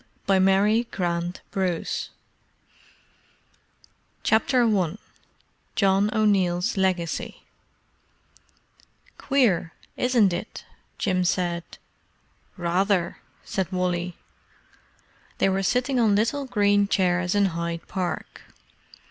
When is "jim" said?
1.75-1.85, 10.97-11.23